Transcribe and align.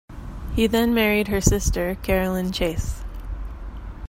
He 0.55 0.65
then 0.65 0.95
married 0.95 1.27
her 1.27 1.39
sister, 1.39 1.93
Caroline 2.01 2.51
Chase. 2.51 3.03